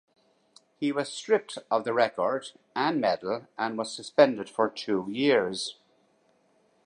[0.79, 5.75] He was stripped of the record and medal and was suspended for two years.